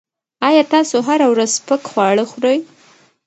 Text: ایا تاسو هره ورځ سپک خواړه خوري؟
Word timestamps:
ایا 0.47 0.63
تاسو 0.73 0.95
هره 1.07 1.25
ورځ 1.33 1.49
سپک 1.57 1.81
خواړه 1.89 2.23
خوري؟ 2.31 2.57